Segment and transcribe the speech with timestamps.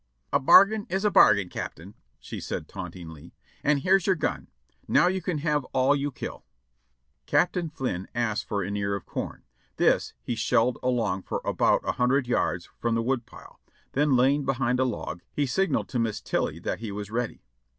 [0.33, 1.47] "'A bargain is a bargain.
[1.47, 4.47] Captain,' she said tauntingly, 'and here's your gun;
[4.87, 6.43] now you can have all you kill.'
[7.27, 9.43] "Captain Flynn asked for an ear of corn;
[9.77, 13.59] this he shelled along for about a hundred yards from the woodpile,
[13.91, 17.43] then lying behind a log, he signified to Miss Tilly that he was ready.